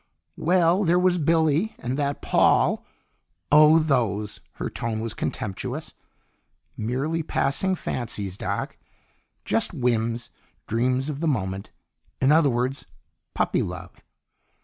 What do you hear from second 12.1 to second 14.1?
in other words, puppy love."